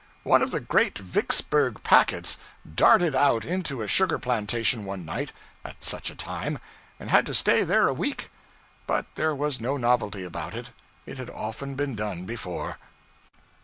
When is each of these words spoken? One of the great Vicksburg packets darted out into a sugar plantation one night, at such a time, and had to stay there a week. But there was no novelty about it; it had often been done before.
One 0.23 0.41
of 0.41 0.49
the 0.49 0.59
great 0.59 0.97
Vicksburg 0.97 1.83
packets 1.83 2.39
darted 2.75 3.13
out 3.13 3.45
into 3.45 3.83
a 3.83 3.87
sugar 3.87 4.17
plantation 4.17 4.83
one 4.83 5.05
night, 5.05 5.31
at 5.63 5.83
such 5.83 6.09
a 6.09 6.15
time, 6.15 6.57
and 6.99 7.11
had 7.11 7.23
to 7.27 7.35
stay 7.35 7.63
there 7.63 7.87
a 7.87 7.93
week. 7.93 8.31
But 8.87 9.05
there 9.13 9.35
was 9.35 9.61
no 9.61 9.77
novelty 9.77 10.23
about 10.23 10.55
it; 10.55 10.71
it 11.05 11.19
had 11.19 11.29
often 11.29 11.75
been 11.75 11.93
done 11.93 12.25
before. 12.25 12.79